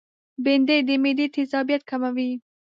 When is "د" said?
0.87-0.89